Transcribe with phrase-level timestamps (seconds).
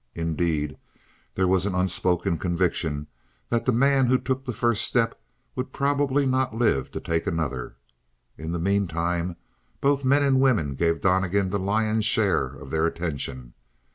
[0.15, 0.79] Indeed,
[1.35, 3.05] there was an unspoken conviction
[3.49, 5.21] that the man who took the first step
[5.55, 7.75] would probably not live to take another.
[8.35, 9.35] In the meantime
[9.79, 13.53] both men and women gave Donnegan the lion's share of their attention.